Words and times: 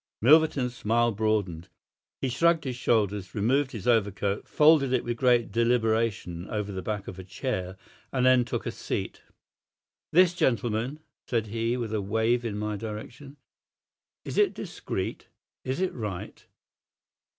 Milverton's 0.19 0.75
smile 0.75 1.11
broadened; 1.11 1.67
he 2.21 2.27
shrugged 2.27 2.63
his 2.63 2.75
shoulders, 2.75 3.35
removed 3.35 3.71
his 3.71 3.87
overcoat, 3.87 4.47
folded 4.47 4.93
it 4.93 5.03
with 5.03 5.15
great 5.17 5.51
deliberation 5.51 6.49
over 6.49 6.71
the 6.71 6.81
back 6.81 7.07
of 7.07 7.19
a 7.19 7.23
chair, 7.23 7.77
and 8.11 8.25
then 8.25 8.43
took 8.43 8.65
a 8.65 8.71
seat. 8.71 9.21
"This 10.11 10.33
gentleman?" 10.33 11.01
said 11.27 11.45
he, 11.45 11.77
with 11.77 11.93
a 11.93 12.01
wave 12.01 12.43
in 12.43 12.57
my 12.57 12.77
direction. 12.77 13.37
"Is 14.25 14.39
it 14.39 14.55
discreet? 14.55 15.27
Is 15.63 15.79
it 15.81 15.93
right?" 15.93 16.47